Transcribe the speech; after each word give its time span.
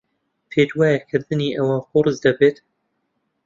پێت 0.51 0.69
وایە 0.77 0.97
کردنی 1.09 1.55
ئەوە 1.57 1.77
قورس 1.89 2.17
دەبێت؟ 2.25 2.57